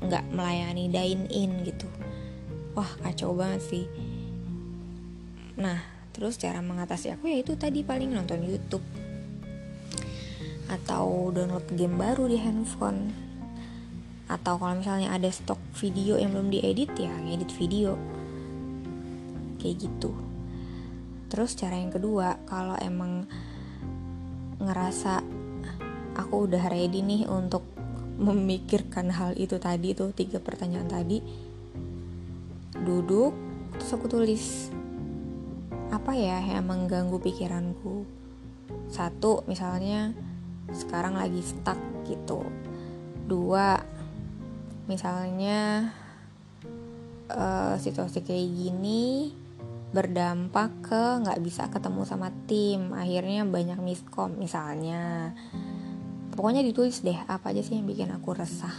nggak 0.01 0.33
melayani 0.33 0.89
dine 0.89 1.29
in 1.29 1.61
gitu. 1.61 1.85
Wah 2.73 2.89
kacau 3.05 3.37
banget 3.37 3.61
sih. 3.61 3.85
Nah, 5.61 5.77
terus 6.09 6.41
cara 6.41 6.57
mengatasi 6.65 7.13
aku 7.13 7.29
ya 7.29 7.37
itu 7.37 7.53
tadi 7.53 7.85
paling 7.85 8.09
nonton 8.09 8.41
YouTube 8.41 8.83
atau 10.69 11.33
download 11.33 11.65
game 11.73 11.97
baru 11.97 12.29
di 12.29 12.37
handphone 12.37 13.28
atau 14.29 14.61
kalau 14.61 14.77
misalnya 14.77 15.09
ada 15.09 15.27
stok 15.33 15.57
video 15.81 16.21
yang 16.21 16.31
belum 16.37 16.53
diedit 16.53 16.93
ya 16.95 17.09
ngedit 17.09 17.51
video. 17.57 17.97
Kayak 19.57 19.89
gitu. 19.89 20.13
Terus 21.33 21.57
cara 21.57 21.75
yang 21.81 21.89
kedua 21.89 22.37
kalau 22.45 22.77
emang 22.77 23.25
ngerasa 24.61 25.25
aku 26.13 26.45
udah 26.45 26.69
ready 26.69 27.01
nih 27.01 27.25
untuk 27.25 27.65
memikirkan 28.19 29.09
hal 29.09 29.33
itu 29.39 29.57
tadi 29.57 29.95
tuh 29.95 30.11
tiga 30.11 30.43
pertanyaan 30.43 30.91
tadi 30.91 31.23
duduk 32.75 33.31
terus 33.71 33.95
aku 33.95 34.11
tulis 34.11 34.67
apa 35.89 36.13
ya 36.13 36.37
yang 36.43 36.69
mengganggu 36.69 37.17
pikiranku? 37.17 38.05
Satu 38.93 39.41
misalnya 39.49 40.13
sekarang 40.69 41.17
lagi 41.17 41.41
stuck 41.41 41.77
gitu. 42.05 42.45
Dua 43.25 43.81
misalnya 44.89 45.93
uh, 47.29 47.77
situasi 47.77 48.25
kayak 48.25 48.47
gini 48.49 49.31
berdampak 49.89 50.69
ke 50.85 51.03
nggak 51.21 51.41
bisa 51.45 51.69
ketemu 51.69 52.01
sama 52.05 52.33
tim. 52.49 52.93
Akhirnya 52.93 53.45
banyak 53.45 53.77
miskom 53.81 54.37
misalnya. 54.37 55.33
Pokoknya 56.33 56.65
ditulis 56.65 57.05
deh 57.05 57.17
apa 57.29 57.53
aja 57.53 57.61
sih 57.61 57.77
yang 57.77 57.85
bikin 57.85 58.09
aku 58.13 58.33
resah? 58.33 58.73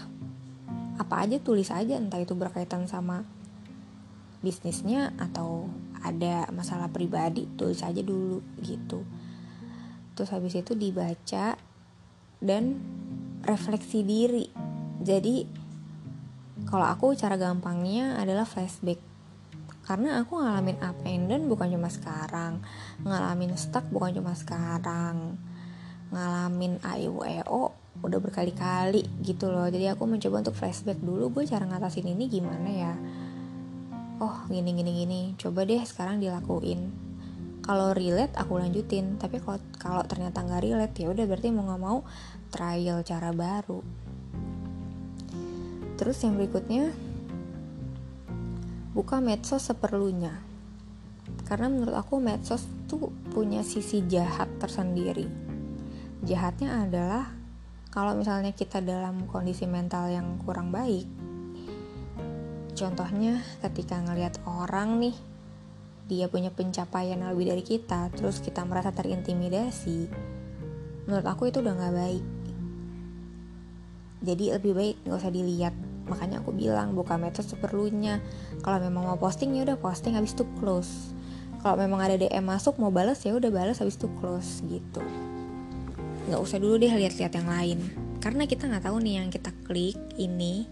Apa 0.99 1.27
aja 1.27 1.39
tulis 1.39 1.71
aja 1.71 1.99
entah 1.99 2.19
itu 2.19 2.35
berkaitan 2.35 2.91
sama 2.91 3.23
bisnisnya 4.41 5.13
atau 5.21 5.69
ada 6.01 6.49
masalah 6.57 6.89
pribadi 6.89 7.45
tulis 7.55 7.85
aja 7.85 8.01
dulu 8.01 8.41
gitu. 8.65 9.05
Terus 10.17 10.31
habis 10.33 10.57
itu 10.57 10.73
dibaca 10.73 11.59
dan 12.41 12.65
refleksi 13.45 14.01
diri. 14.01 14.49
Jadi 15.01 15.60
kalau 16.69 16.87
aku 16.87 17.17
cara 17.17 17.41
gampangnya 17.41 18.19
adalah 18.21 18.45
flashback. 18.45 19.01
Karena 19.87 20.23
aku 20.23 20.39
ngalamin 20.39 20.79
up 20.85 20.99
and 21.03 21.27
down 21.27 21.51
bukan 21.51 21.73
cuma 21.73 21.91
sekarang. 21.91 22.63
Ngalamin 23.03 23.57
stuck 23.59 23.87
bukan 23.91 24.15
cuma 24.21 24.37
sekarang. 24.37 25.41
Ngalamin 26.15 26.79
AIWEO 26.85 27.75
udah 28.01 28.19
berkali-kali 28.23 29.03
gitu 29.25 29.51
loh. 29.51 29.67
Jadi 29.67 29.91
aku 29.91 30.07
mencoba 30.07 30.47
untuk 30.47 30.55
flashback 30.55 31.01
dulu 31.03 31.35
gue 31.35 31.45
cara 31.49 31.67
ngatasin 31.67 32.07
ini 32.07 32.25
gimana 32.31 32.69
ya? 32.71 32.95
Oh 34.23 34.47
gini 34.47 34.71
gini 34.77 34.93
gini. 34.95 35.21
Coba 35.35 35.67
deh 35.67 35.83
sekarang 35.83 36.23
dilakuin. 36.23 36.93
Kalau 37.67 37.91
relate 37.91 38.39
aku 38.39 38.63
lanjutin. 38.63 39.19
Tapi 39.19 39.43
kalau 39.43 39.59
kalau 39.75 40.03
ternyata 40.07 40.45
nggak 40.45 40.63
relate 40.63 40.95
ya 41.03 41.11
udah 41.11 41.25
berarti 41.27 41.51
mau 41.51 41.67
nggak 41.67 41.83
mau 41.83 41.99
trial 42.51 43.03
cara 43.03 43.35
baru 43.35 44.00
terus 46.01 46.25
yang 46.25 46.41
berikutnya 46.41 46.97
buka 48.97 49.21
medsos 49.21 49.69
seperlunya. 49.69 50.33
Karena 51.45 51.69
menurut 51.69 51.93
aku 51.93 52.17
medsos 52.17 52.65
tuh 52.89 53.13
punya 53.29 53.61
sisi 53.61 54.01
jahat 54.09 54.49
tersendiri. 54.57 55.29
Jahatnya 56.25 56.89
adalah 56.89 57.29
kalau 57.93 58.17
misalnya 58.17 58.57
kita 58.57 58.81
dalam 58.81 59.29
kondisi 59.29 59.69
mental 59.69 60.09
yang 60.09 60.41
kurang 60.41 60.73
baik 60.73 61.05
contohnya 62.81 63.45
ketika 63.61 64.01
ngelihat 64.01 64.41
orang 64.49 65.05
nih 65.05 65.17
dia 66.09 66.33
punya 66.33 66.49
pencapaian 66.49 67.21
lebih 67.29 67.53
dari 67.53 67.61
kita 67.61 68.09
terus 68.17 68.41
kita 68.41 68.65
merasa 68.65 68.89
terintimidasi 68.89 70.09
menurut 71.05 71.27
aku 71.29 71.53
itu 71.53 71.61
udah 71.61 71.75
gak 71.77 71.97
baik. 71.97 72.25
Jadi 74.21 74.53
lebih 74.53 74.73
baik 74.77 74.97
nggak 75.09 75.17
usah 75.17 75.33
dilihat 75.33 75.75
makanya 76.07 76.41
aku 76.41 76.55
bilang 76.55 76.97
buka 76.97 77.21
medsos 77.21 77.51
seperlunya. 77.51 78.23
Kalau 78.65 78.79
memang 78.81 79.11
mau 79.11 79.19
posting 79.19 79.57
ya 79.57 79.67
udah 79.67 79.79
posting 79.81 80.17
habis 80.17 80.33
itu 80.33 80.47
close. 80.61 81.13
Kalau 81.61 81.77
memang 81.77 82.01
ada 82.01 82.17
DM 82.17 82.47
masuk 82.47 82.81
mau 82.81 82.89
balas 82.89 83.21
ya 83.21 83.37
udah 83.37 83.53
balas 83.53 83.85
habis 83.85 84.01
itu 84.01 84.09
close 84.21 84.65
gitu. 84.65 85.05
Nggak 86.31 86.41
usah 86.41 86.57
dulu 86.57 86.81
deh 86.81 86.89
lihat-lihat 86.89 87.33
yang 87.37 87.49
lain. 87.49 87.79
Karena 88.21 88.45
kita 88.49 88.69
nggak 88.69 88.89
tahu 88.89 88.97
nih 89.01 89.15
yang 89.21 89.29
kita 89.29 89.53
klik 89.65 89.97
ini 90.17 90.65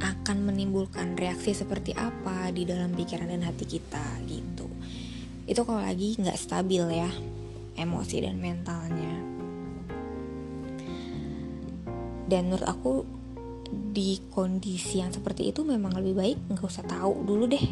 akan 0.00 0.44
menimbulkan 0.50 1.16
reaksi 1.16 1.54
seperti 1.54 1.94
apa 1.96 2.50
di 2.50 2.66
dalam 2.68 2.92
pikiran 2.92 3.30
dan 3.30 3.44
hati 3.46 3.64
kita 3.64 4.04
gitu. 4.28 4.68
Itu 5.44 5.64
kalau 5.64 5.84
lagi 5.84 6.16
nggak 6.16 6.36
stabil 6.36 6.84
ya 6.92 7.08
emosi 7.76 8.16
dan 8.24 8.36
mentalnya. 8.40 9.14
Dan 12.24 12.48
menurut 12.48 12.64
aku 12.64 12.92
di 13.70 14.20
kondisi 14.34 15.00
yang 15.00 15.14
seperti 15.14 15.54
itu 15.54 15.62
memang 15.62 15.94
lebih 15.96 16.14
baik 16.14 16.38
nggak 16.50 16.66
usah 16.66 16.84
tahu 16.84 17.24
dulu 17.24 17.48
deh 17.48 17.64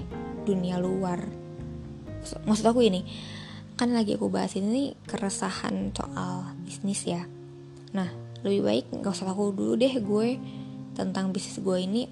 dunia 0.47 0.79
luar. 0.79 1.23
Maksud 2.47 2.67
aku 2.67 2.87
ini 2.87 3.03
kan 3.75 3.91
lagi 3.91 4.15
aku 4.15 4.31
bahas 4.31 4.55
ini 4.55 4.95
keresahan 5.09 5.91
soal 5.97 6.55
bisnis 6.63 7.03
ya. 7.03 7.27
Nah 7.97 8.09
lebih 8.47 8.63
baik 8.63 8.85
nggak 8.95 9.13
usah 9.13 9.33
tahu 9.33 9.51
dulu 9.55 9.75
deh 9.75 9.95
gue 9.99 10.39
tentang 10.95 11.35
bisnis 11.35 11.59
gue 11.59 11.79
ini. 11.83 12.03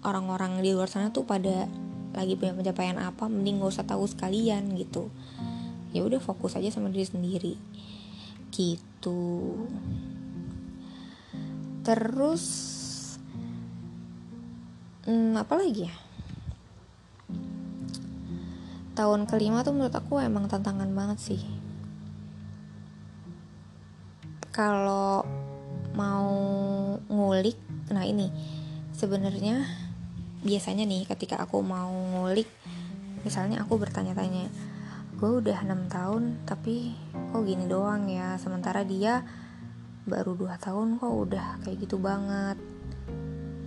Orang-orang 0.00 0.64
di 0.64 0.72
luar 0.72 0.88
sana 0.88 1.12
tuh 1.12 1.28
pada 1.28 1.68
lagi 2.16 2.32
punya 2.34 2.56
pencapaian 2.56 2.96
apa 2.96 3.28
mending 3.28 3.60
nggak 3.60 3.70
usah 3.70 3.86
tahu 3.86 4.08
sekalian 4.08 4.72
gitu. 4.80 5.12
Ya 5.92 6.00
udah 6.06 6.18
fokus 6.22 6.56
aja 6.56 6.72
sama 6.72 6.88
diri 6.88 7.04
sendiri. 7.04 7.54
Gitu. 8.48 9.20
Terus 11.84 12.44
hmm, 15.06 15.38
apa 15.38 15.54
lagi 15.56 15.88
ya? 15.88 15.94
Tahun 18.98 19.20
kelima 19.24 19.64
tuh 19.64 19.72
menurut 19.72 19.94
aku 19.94 20.20
emang 20.20 20.50
tantangan 20.50 20.90
banget 20.92 21.18
sih. 21.20 21.42
Kalau 24.50 25.24
mau 25.96 26.30
ngulik 27.10 27.56
nah 27.90 28.06
ini 28.06 28.30
sebenarnya 28.94 29.66
biasanya 30.46 30.86
nih 30.86 31.02
ketika 31.10 31.42
aku 31.42 31.58
mau 31.58 31.90
ngulik 31.90 32.46
misalnya 33.26 33.66
aku 33.66 33.74
bertanya-tanya 33.82 34.46
gue 35.18 35.30
udah 35.42 35.58
enam 35.66 35.90
tahun 35.90 36.46
tapi 36.46 36.96
kok 37.32 37.44
gini 37.44 37.68
doang 37.68 38.08
ya? 38.08 38.36
Sementara 38.36 38.84
dia 38.84 39.24
baru 40.08 40.32
dua 40.32 40.56
tahun 40.56 40.96
kok 40.96 41.12
udah 41.12 41.46
kayak 41.64 41.84
gitu 41.84 42.00
banget. 42.00 42.56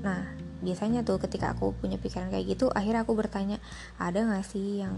Nah 0.02 0.43
biasanya 0.64 1.04
tuh 1.04 1.20
ketika 1.20 1.52
aku 1.54 1.76
punya 1.76 2.00
pikiran 2.00 2.32
kayak 2.32 2.56
gitu 2.56 2.72
akhirnya 2.72 3.04
aku 3.04 3.14
bertanya 3.14 3.60
ada 4.00 4.24
gak 4.24 4.48
sih 4.48 4.82
yang 4.82 4.96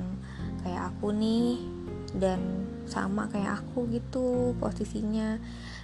kayak 0.62 0.94
aku 0.94 1.12
nih? 1.12 1.60
Dan 2.16 2.70
sama 2.88 3.28
kayak 3.28 3.66
aku 3.66 3.92
gitu 3.92 4.56
posisinya. 4.62 5.42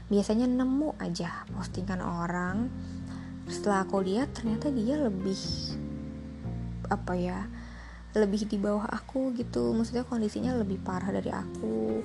Biasanya 0.08 0.48
nemu 0.48 0.96
aja 1.02 1.44
postingan 1.52 2.00
orang. 2.00 2.72
Setelah 3.50 3.84
aku 3.84 4.00
lihat 4.00 4.32
ternyata 4.32 4.72
dia 4.72 4.96
lebih 4.96 5.42
apa 6.88 7.14
ya 7.16 7.48
lebih 8.16 8.48
di 8.48 8.56
bawah 8.56 8.88
aku 8.88 9.36
gitu. 9.36 9.76
Maksudnya 9.76 10.08
kondisinya 10.08 10.56
lebih 10.56 10.80
parah 10.80 11.12
dari 11.12 11.32
aku. 11.34 12.00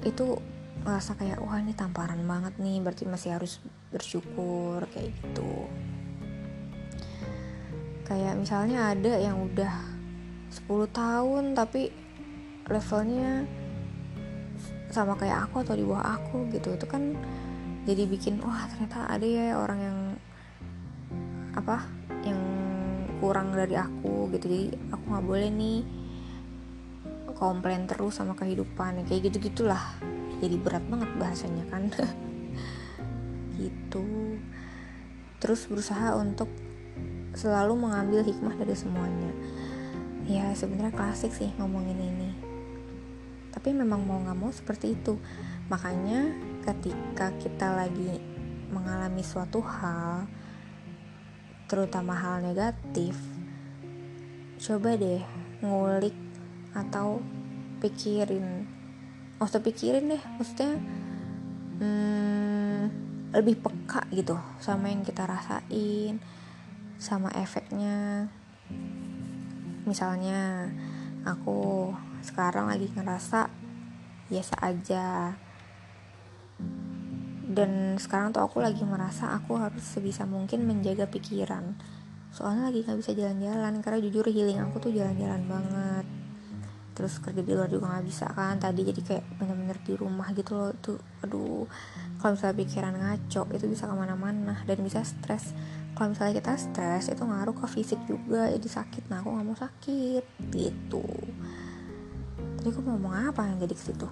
Itu 0.00 0.40
merasa 0.80 1.12
kayak 1.12 1.44
wah 1.44 1.60
ini 1.60 1.76
tamparan 1.76 2.24
banget 2.24 2.56
nih 2.56 2.80
berarti 2.80 3.04
masih 3.04 3.36
harus 3.36 3.60
bersyukur 3.92 4.88
kayak 4.88 5.12
gitu 5.12 5.68
kayak 8.10 8.34
misalnya 8.42 8.90
ada 8.90 9.22
yang 9.22 9.38
udah 9.38 9.70
10 10.50 10.66
tahun 10.90 11.54
tapi 11.54 11.94
levelnya 12.66 13.46
sama 14.90 15.14
kayak 15.14 15.46
aku 15.46 15.62
atau 15.62 15.78
di 15.78 15.86
bawah 15.86 16.18
aku 16.18 16.50
gitu. 16.50 16.74
Itu 16.74 16.90
kan 16.90 17.14
jadi 17.86 18.10
bikin 18.10 18.42
wah 18.42 18.66
ternyata 18.66 19.06
ada 19.06 19.22
ya 19.22 19.54
orang 19.54 19.78
yang 19.78 19.98
apa 21.54 21.86
yang 22.26 22.42
kurang 23.22 23.54
dari 23.54 23.78
aku 23.78 24.26
gitu. 24.34 24.50
Jadi 24.50 24.90
aku 24.90 25.04
nggak 25.06 25.26
boleh 25.30 25.48
nih 25.54 25.78
komplain 27.38 27.86
terus 27.86 28.18
sama 28.18 28.34
kehidupan 28.34 29.06
kayak 29.06 29.32
gitu 29.32 29.48
gitulah 29.48 29.96
jadi 30.42 30.58
berat 30.58 30.82
banget 30.90 31.10
bahasanya 31.14 31.64
kan. 31.70 31.86
Gitu. 33.60 34.40
Terus 35.36 35.68
berusaha 35.68 36.16
untuk 36.16 36.48
selalu 37.34 37.74
mengambil 37.78 38.20
hikmah 38.26 38.54
dari 38.58 38.74
semuanya. 38.74 39.32
Ya 40.26 40.50
sebenarnya 40.54 40.94
klasik 40.94 41.34
sih 41.34 41.50
ngomongin 41.58 41.98
ini. 41.98 42.30
Tapi 43.50 43.74
memang 43.74 44.06
mau 44.06 44.22
nggak 44.22 44.38
mau 44.38 44.50
seperti 44.54 44.94
itu. 44.94 45.18
Makanya 45.70 46.34
ketika 46.62 47.34
kita 47.38 47.74
lagi 47.74 48.20
mengalami 48.70 49.26
suatu 49.26 49.58
hal 49.58 50.30
terutama 51.66 52.18
hal 52.18 52.42
negatif 52.42 53.14
coba 54.58 54.94
deh 54.98 55.22
ngulik 55.62 56.14
atau 56.76 57.22
pikirin. 57.80 58.66
Maksudnya 59.40 59.64
pikirin 59.64 60.04
deh 60.12 60.22
maksudnya 60.36 60.72
hmm, 61.80 62.82
lebih 63.32 63.56
peka 63.62 64.04
gitu 64.12 64.36
sama 64.60 64.90
yang 64.92 65.06
kita 65.06 65.24
rasain 65.24 66.20
sama 67.00 67.32
efeknya. 67.32 68.28
Misalnya 69.88 70.68
aku 71.24 71.90
sekarang 72.20 72.68
lagi 72.68 72.92
ngerasa 72.92 73.48
biasa 74.28 74.54
aja. 74.60 75.34
Dan 77.50 77.98
sekarang 77.98 78.30
tuh 78.30 78.44
aku 78.44 78.62
lagi 78.62 78.86
merasa 78.86 79.34
aku 79.34 79.58
harus 79.58 79.82
sebisa 79.82 80.28
mungkin 80.28 80.68
menjaga 80.68 81.08
pikiran. 81.08 81.74
Soalnya 82.30 82.70
lagi 82.70 82.86
nggak 82.86 82.98
bisa 83.00 83.10
jalan-jalan 83.16 83.82
karena 83.82 83.98
jujur 83.98 84.22
healing 84.30 84.62
aku 84.62 84.78
tuh 84.78 84.92
jalan-jalan 84.94 85.42
banget. 85.50 86.06
Terus 86.94 87.16
kerja 87.18 87.42
di 87.42 87.56
luar 87.56 87.66
juga 87.66 87.96
nggak 87.96 88.06
bisa 88.06 88.28
kan 88.36 88.60
tadi 88.60 88.84
jadi 88.86 89.00
kayak 89.00 89.24
bener-bener 89.40 89.78
di 89.82 89.96
rumah 89.96 90.30
gitu 90.36 90.52
loh 90.54 90.70
tuh 90.78 91.00
aduh. 91.26 91.64
Kalau 92.22 92.36
misalnya 92.36 92.56
pikiran 92.60 92.94
ngaco 92.94 93.42
itu 93.56 93.66
bisa 93.66 93.88
ke 93.88 93.94
mana-mana 93.96 94.62
dan 94.68 94.78
bisa 94.84 95.02
stres 95.02 95.56
kalau 95.94 96.14
misalnya 96.14 96.38
kita 96.40 96.52
stres 96.56 97.10
itu 97.10 97.22
ngaruh 97.22 97.54
ke 97.56 97.66
fisik 97.68 98.00
juga 98.06 98.48
jadi 98.48 98.68
sakit. 98.68 99.10
Nah 99.10 99.20
aku 99.20 99.28
nggak 99.34 99.46
mau 99.46 99.58
sakit 99.58 100.24
gitu. 100.54 101.04
Tadi 102.60 102.68
aku 102.70 102.80
mau 102.84 102.96
ngomong 102.96 103.32
apa 103.32 103.50
yang 103.50 103.58
jadi 103.60 103.74
ke 103.74 103.82
situ? 103.82 104.08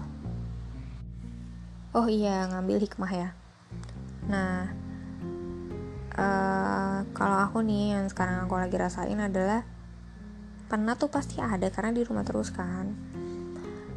Oh 1.96 2.06
iya 2.10 2.44
ngambil 2.50 2.82
hikmah 2.84 3.12
ya. 3.12 3.30
Nah 4.28 4.68
uh, 6.18 6.98
kalau 7.16 7.38
aku 7.48 7.64
nih 7.64 7.96
yang 7.96 8.06
sekarang 8.12 8.44
aku 8.44 8.58
lagi 8.58 8.76
rasain 8.76 9.18
adalah 9.18 9.64
pernah 10.68 10.92
tuh 11.00 11.08
pasti 11.08 11.40
ada 11.40 11.72
karena 11.72 11.96
di 11.96 12.04
rumah 12.04 12.26
terus 12.26 12.52
kan. 12.52 12.92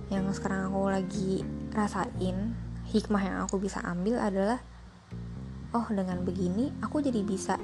Yang 0.08 0.39
sekarang 0.39 0.72
aku 0.72 0.88
lagi 0.88 1.32
rasain 1.76 2.56
hikmah 2.91 3.24
yang 3.24 3.38
aku 3.44 3.60
bisa 3.60 3.80
ambil 3.84 4.20
adalah 4.20 4.60
oh 5.72 5.88
dengan 5.92 6.24
begini 6.24 6.72
aku 6.84 7.00
jadi 7.00 7.24
bisa 7.24 7.56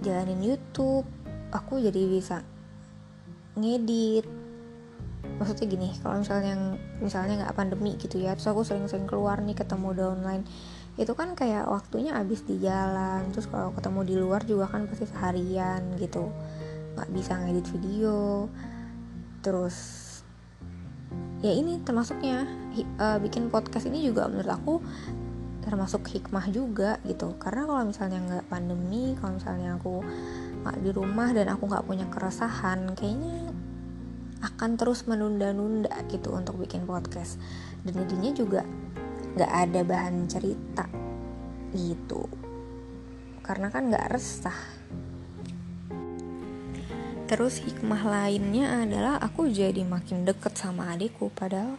jalanin 0.00 0.40
YouTube 0.40 1.06
aku 1.50 1.82
jadi 1.82 2.02
bisa 2.06 2.42
ngedit. 3.58 4.26
Maksudnya 5.36 5.66
gini 5.68 5.88
kalau 6.00 6.20
misalnya 6.20 6.48
yang 6.52 6.64
misalnya 7.00 7.34
nggak 7.44 7.56
pandemi 7.56 7.96
gitu 7.96 8.20
ya 8.20 8.36
terus 8.36 8.48
aku 8.48 8.62
sering-sering 8.64 9.08
keluar 9.08 9.40
nih 9.40 9.56
ketemu 9.56 9.96
downline 9.96 10.44
itu 11.00 11.16
kan 11.16 11.32
kayak 11.32 11.64
waktunya 11.64 12.12
habis 12.12 12.44
di 12.44 12.60
jalan 12.60 13.32
terus 13.32 13.48
kalau 13.48 13.72
ketemu 13.72 14.00
di 14.04 14.14
luar 14.20 14.44
juga 14.44 14.68
kan 14.68 14.84
pasti 14.88 15.08
seharian 15.08 15.96
gitu. 15.96 16.28
Nggak 16.96 17.08
bisa 17.12 17.32
ngedit 17.40 17.66
video 17.72 18.48
terus 19.40 19.76
ya 21.40 21.56
ini 21.56 21.80
termasuknya 21.80 22.44
uh, 23.00 23.16
bikin 23.16 23.48
podcast 23.48 23.88
ini 23.88 24.04
juga 24.04 24.28
menurut 24.28 24.52
aku 24.52 24.74
termasuk 25.70 26.02
hikmah 26.10 26.50
juga 26.50 26.98
gitu. 27.06 27.38
Karena 27.38 27.70
kalau 27.70 27.86
misalnya 27.86 28.18
nggak 28.18 28.46
pandemi 28.50 29.14
kalau 29.14 29.38
misalnya 29.38 29.78
aku 29.78 30.02
nggak 30.66 30.76
di 30.82 30.90
rumah 30.90 31.30
dan 31.30 31.46
aku 31.54 31.70
nggak 31.70 31.86
punya 31.86 32.10
keresahan 32.10 32.90
kayaknya 32.98 33.54
akan 34.42 34.74
terus 34.74 35.06
menunda-nunda 35.06 35.94
gitu 36.10 36.34
untuk 36.34 36.58
bikin 36.58 36.82
podcast. 36.90 37.38
Dan 37.86 38.02
jadinya 38.02 38.34
juga 38.34 38.66
nggak 39.38 39.52
ada 39.70 39.80
bahan 39.86 40.26
cerita 40.26 40.90
gitu. 41.70 42.26
Karena 43.46 43.70
kan 43.70 43.94
nggak 43.94 44.10
resah. 44.10 44.58
Terus 47.30 47.62
hikmah 47.62 48.10
lainnya 48.10 48.82
adalah 48.82 49.22
aku 49.22 49.46
jadi 49.46 49.86
makin 49.86 50.26
deket 50.26 50.58
sama 50.58 50.90
adikku 50.98 51.30
padahal 51.30 51.78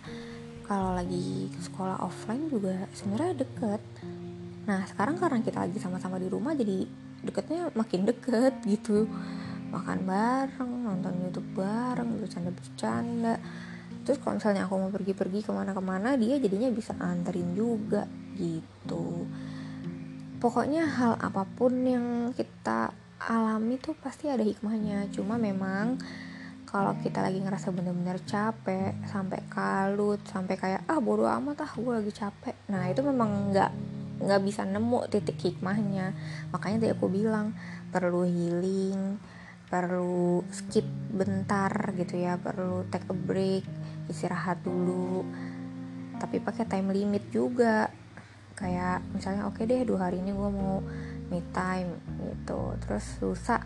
kalau 0.71 0.95
lagi 0.95 1.51
sekolah 1.60 1.99
offline 1.99 2.47
juga 2.47 2.88
sebenarnya 2.95 3.43
deket. 3.43 3.84
Nah 4.63 4.88
sekarang 4.88 5.19
karena 5.19 5.43
kita 5.43 5.67
lagi 5.67 5.75
sama-sama 5.84 6.15
di 6.15 6.31
rumah 6.31 6.55
jadi 6.55 6.88
deketnya 7.27 7.75
makin 7.75 8.07
deket 8.07 8.55
gitu. 8.63 9.03
Makan 9.67 10.07
bareng 10.07 10.71
nonton 10.88 11.27
YouTube 11.27 11.60
bareng 11.60 12.23
bercanda-bercanda. 12.23 13.36
Terus 14.07 14.15
kalau 14.23 14.39
misalnya 14.39 14.63
aku 14.63 14.79
mau 14.79 14.88
pergi-pergi 14.95 15.43
ke 15.43 15.51
mana-kemana 15.51 16.15
dia 16.15 16.39
jadinya 16.39 16.71
bisa 16.71 16.95
anterin 17.03 17.51
juga 17.51 18.07
gitu. 18.39 19.27
Pokoknya 20.39 20.88
hal 20.88 21.19
apa 21.19 21.43
pun 21.51 21.84
yang 21.84 22.31
kita 22.31 22.95
alami 23.19 23.75
tuh 23.75 23.99
pasti 23.99 24.31
ada 24.31 24.47
hikmahnya. 24.47 25.12
Cuma 25.12 25.36
memang 25.36 25.99
kalau 26.71 26.95
kita 27.03 27.19
lagi 27.19 27.43
ngerasa 27.43 27.75
bener-bener 27.75 28.23
capek 28.23 28.95
sampai 29.03 29.43
kalut 29.51 30.23
sampai 30.23 30.55
kayak 30.55 30.88
ah 30.88 31.03
bodoh 31.03 31.27
amat 31.27 31.67
ah 31.67 31.71
gue 31.75 31.93
lagi 31.99 32.15
capek. 32.15 32.55
Nah 32.71 32.88
itu 32.88 33.03
memang 33.03 33.51
nggak 33.51 33.71
nggak 34.23 34.41
bisa 34.47 34.63
nemu 34.63 35.03
titik 35.12 35.36
hikmahnya. 35.36 36.15
Makanya 36.55 36.88
tadi 36.88 36.91
aku 36.95 37.12
bilang 37.12 37.51
perlu 37.91 38.23
healing 38.23 39.19
perlu 39.71 40.43
skip 40.51 40.84
bentar 41.15 41.71
gitu 41.95 42.19
ya 42.19 42.36
perlu 42.36 42.84
take 42.91 43.07
a 43.07 43.15
break 43.15 43.63
istirahat 44.12 44.63
dulu. 44.63 45.27
Tapi 46.19 46.39
pakai 46.39 46.67
time 46.67 46.95
limit 46.95 47.27
juga. 47.31 47.91
Kayak 48.55 49.03
misalnya 49.15 49.47
oke 49.47 49.60
okay 49.60 49.67
deh 49.67 49.84
dua 49.84 50.07
hari 50.07 50.23
ini 50.23 50.31
gue 50.31 50.49
mau 50.55 50.79
me 51.31 51.39
time 51.51 51.99
gitu. 52.19 52.79
Terus 52.84 53.03
susah 53.19 53.61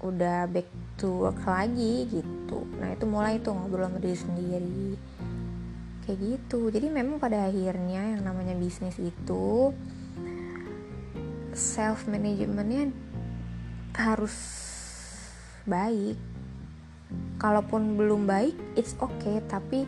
udah 0.00 0.48
back 0.48 0.68
to 0.96 1.28
work 1.28 1.40
lagi 1.44 2.08
gitu. 2.08 2.64
Nah 2.80 2.96
itu 2.96 3.04
mulai 3.04 3.36
tuh 3.40 3.52
ngobrol 3.52 3.88
sama 3.88 4.00
diri 4.00 4.16
sendiri. 4.16 4.88
Kayak 6.04 6.18
gitu. 6.24 6.72
Jadi 6.72 6.86
memang 6.88 7.20
pada 7.20 7.48
akhirnya 7.48 8.16
yang 8.16 8.24
namanya 8.24 8.56
bisnis 8.56 8.96
itu 8.96 9.72
self 11.52 12.08
managementnya 12.08 12.88
harus 13.96 14.36
baik. 15.68 16.16
Kalaupun 17.36 18.00
belum 18.00 18.24
baik 18.24 18.56
it's 18.80 18.96
okay. 18.96 19.44
Tapi 19.44 19.84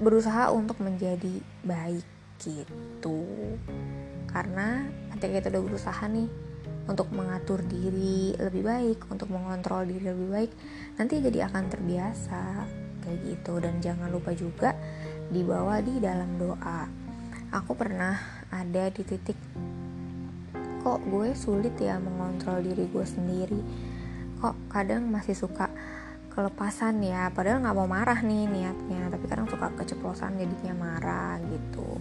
berusaha 0.00 0.48
untuk 0.52 0.80
menjadi 0.80 1.40
baik 1.64 2.06
gitu. 2.40 3.28
Karena 4.32 4.88
ketika 5.14 5.44
kita 5.44 5.48
udah 5.54 5.62
berusaha 5.62 6.04
nih 6.08 6.43
untuk 6.84 7.08
mengatur 7.16 7.64
diri 7.64 8.36
lebih 8.36 8.62
baik, 8.64 8.98
untuk 9.08 9.32
mengontrol 9.32 9.88
diri 9.88 10.12
lebih 10.12 10.28
baik, 10.28 10.52
nanti 11.00 11.20
jadi 11.24 11.48
akan 11.48 11.64
terbiasa 11.72 12.42
kayak 13.04 13.18
gitu. 13.24 13.56
Dan 13.60 13.80
jangan 13.80 14.12
lupa 14.12 14.36
juga 14.36 14.76
dibawa 15.32 15.80
di 15.80 15.96
dalam 16.00 16.36
doa. 16.36 16.84
Aku 17.54 17.72
pernah 17.72 18.18
ada 18.52 18.90
di 18.92 19.02
titik 19.06 19.38
kok 20.84 21.00
gue 21.08 21.32
sulit 21.32 21.72
ya 21.80 21.96
mengontrol 21.96 22.60
diri 22.60 22.84
gue 22.84 23.06
sendiri. 23.08 23.60
Kok 24.44 24.68
kadang 24.68 25.08
masih 25.08 25.32
suka 25.32 25.72
kelepasan 26.34 27.00
ya, 27.00 27.30
padahal 27.30 27.62
nggak 27.62 27.76
mau 27.78 27.88
marah 27.88 28.20
nih 28.20 28.44
niatnya, 28.50 29.06
tapi 29.08 29.24
kadang 29.30 29.48
suka 29.48 29.70
keceplosan 29.78 30.36
jadinya 30.36 30.74
marah 30.76 31.40
gitu. 31.48 31.96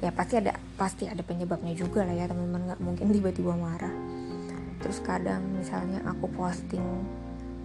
Ya 0.00 0.08
pasti 0.14 0.40
ada 0.40 0.56
pasti 0.80 1.04
ada 1.04 1.20
penyebabnya 1.20 1.76
juga 1.76 2.06
lah 2.06 2.16
ya 2.16 2.24
teman-teman. 2.24 2.72
Nggak 2.72 2.80
mungkin 2.80 3.06
tiba-tiba 3.12 3.52
marah 3.52 3.92
terus 4.84 5.00
kadang 5.00 5.40
misalnya 5.56 6.04
aku 6.04 6.28
posting 6.28 6.84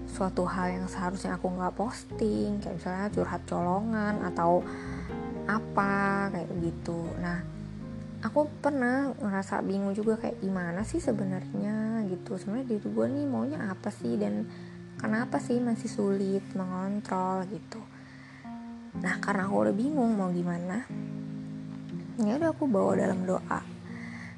suatu 0.07 0.47
hal 0.47 0.71
yang 0.71 0.87
seharusnya 0.87 1.35
aku 1.35 1.51
nggak 1.51 1.75
posting 1.75 2.63
kayak 2.63 2.79
misalnya 2.79 3.11
curhat 3.11 3.43
colongan 3.43 4.23
atau 4.23 4.63
apa 5.45 6.31
kayak 6.31 6.49
gitu. 6.63 7.11
Nah 7.19 7.43
aku 8.23 8.47
pernah 8.63 9.11
ngerasa 9.19 9.59
bingung 9.67 9.91
juga 9.91 10.15
kayak 10.15 10.39
gimana 10.39 10.87
sih 10.87 11.03
sebenarnya 11.03 12.07
gitu. 12.07 12.39
Sebenarnya 12.39 12.71
diri 12.71 12.87
gue 12.87 13.05
nih 13.19 13.25
maunya 13.27 13.59
apa 13.67 13.91
sih 13.91 14.15
dan 14.15 14.47
kenapa 14.95 15.43
sih 15.43 15.59
masih 15.59 15.91
sulit 15.91 16.47
mengontrol 16.55 17.43
gitu. 17.51 17.83
Nah 19.03 19.19
karena 19.19 19.43
aku 19.43 19.67
udah 19.67 19.75
bingung 19.75 20.15
mau 20.15 20.31
gimana 20.31 20.87
ya 22.19 22.35
udah 22.35 22.49
aku 22.55 22.63
bawa 22.63 22.95
dalam 22.95 23.27
doa. 23.27 23.61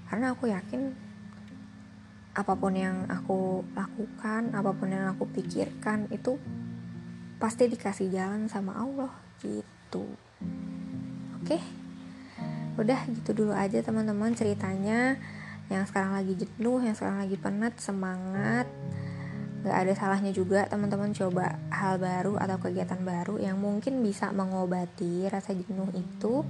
Karena 0.10 0.34
aku 0.36 0.52
yakin 0.52 1.11
apa 2.32 2.56
pun 2.56 2.72
yang 2.72 3.12
aku 3.12 3.68
lakukan 3.76 4.56
apa 4.56 4.72
pun 4.72 4.88
yang 4.88 5.12
aku 5.12 5.28
pikirkan 5.28 6.08
itu 6.16 6.40
pasti 7.42 7.68
dikasih 7.68 8.14
jalan 8.14 8.48
sama 8.48 8.78
Allah 8.78 9.12
gitu. 9.42 10.06
Oke? 11.42 11.58
Udah 12.80 13.02
gitu 13.12 13.34
dulu 13.34 13.52
aja 13.52 13.82
teman-teman 13.82 14.32
ceritanya. 14.38 15.18
Yang 15.68 15.92
sekarang 15.92 16.14
lagi 16.16 16.34
jenuh 16.38 16.80
yang 16.80 16.96
sekarang 16.96 17.20
lagi 17.26 17.36
penat 17.36 17.74
semangat. 17.82 18.70
Gak 19.62 19.78
ada 19.78 19.94
salahnya 19.94 20.32
juga 20.34 20.66
teman-teman 20.70 21.12
coba 21.18 21.60
hal 21.70 21.98
baru 21.98 22.38
atau 22.38 22.58
kegiatan 22.62 23.02
baru 23.02 23.38
yang 23.42 23.58
mungkin 23.58 24.00
bisa 24.06 24.30
mengobati 24.32 25.28
rasa 25.28 25.52
jenuh 25.58 25.90
itu. 25.98 26.46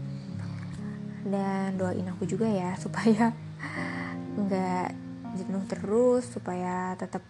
Dan 1.25 1.79
doain 1.79 2.05
aku 2.11 2.27
juga 2.27 2.45
ya 2.51 2.75
supaya 2.83 3.31
nggak 4.31 5.00
jenuh 5.35 5.63
terus 5.67 6.27
supaya 6.27 6.95
tetap 6.99 7.23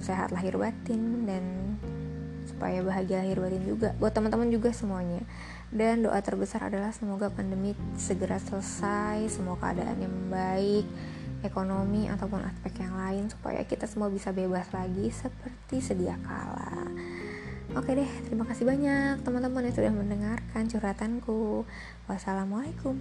sehat 0.00 0.32
lahir 0.32 0.56
batin 0.56 1.28
dan 1.28 1.44
supaya 2.44 2.80
bahagia 2.80 3.20
lahir 3.24 3.40
batin 3.40 3.64
juga 3.64 3.92
buat 4.00 4.12
teman-teman 4.12 4.48
juga 4.52 4.72
semuanya 4.72 5.20
dan 5.72 6.04
doa 6.04 6.20
terbesar 6.20 6.68
adalah 6.68 6.92
semoga 6.92 7.28
pandemi 7.28 7.76
segera 7.96 8.40
selesai 8.40 9.28
semoga 9.28 9.72
keadaannya 9.72 10.08
membaik 10.08 10.86
ekonomi 11.44 12.08
ataupun 12.08 12.40
aspek 12.40 12.80
yang 12.80 12.96
lain 12.96 13.28
supaya 13.28 13.60
kita 13.68 13.84
semua 13.84 14.08
bisa 14.08 14.32
bebas 14.32 14.72
lagi 14.72 15.12
seperti 15.12 15.84
sedia 15.84 16.16
kala. 16.24 16.88
Oke 17.76 17.92
deh, 17.92 18.08
terima 18.24 18.48
kasih 18.48 18.64
banyak 18.64 19.20
teman-teman 19.24 19.68
yang 19.68 19.76
sudah 19.76 19.92
mendengarkan 19.92 20.64
curhatanku. 20.68 21.68
Wassalamualaikum. 22.08 22.96